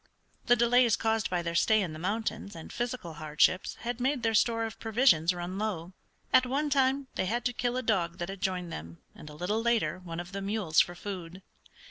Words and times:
The 0.47 0.55
delays 0.55 0.95
caused 0.95 1.29
by 1.29 1.43
their 1.43 1.53
stay 1.53 1.79
in 1.79 1.93
the 1.93 1.99
mountains 1.99 2.55
and 2.55 2.73
physical 2.73 3.13
hardships 3.21 3.75
had 3.81 3.99
made 3.99 4.23
their 4.23 4.33
store 4.33 4.63
of 4.65 4.79
provisions 4.79 5.31
run 5.31 5.59
low. 5.59 5.93
At 6.33 6.47
one 6.47 6.71
time 6.71 7.05
they 7.13 7.27
had 7.27 7.45
to 7.45 7.53
kill 7.53 7.77
a 7.77 7.83
dog 7.83 8.17
that 8.17 8.27
had 8.29 8.41
joined 8.41 8.73
them, 8.73 8.97
and 9.13 9.29
a 9.29 9.35
little 9.35 9.61
later 9.61 9.99
one 9.99 10.19
of 10.19 10.31
the 10.31 10.41
mules 10.41 10.79
for 10.81 10.95
food. 10.95 11.43